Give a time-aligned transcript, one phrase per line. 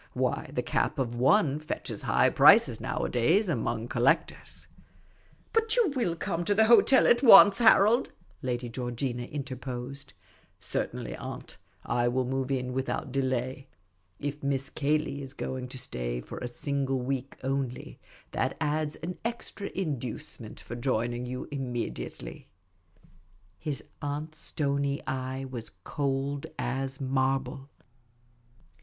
[0.13, 4.65] Why, the cap of one fetches high prices nowadays among collectors.".
[4.73, 8.11] 44 Miss Cayley's Adventures" But you will come to the hotel at once, Harold?"
[8.41, 10.13] Lady Georgina interposed.
[10.41, 11.59] *' Certainly, aunt.
[11.85, 13.67] I will move in without delay.
[14.19, 17.99] If Miss Cayley is going to stay for a single week only,
[18.31, 22.47] that adds one extra inducement for joining you immediately."
[23.59, 27.69] His aunt's stony eye was cold as marble.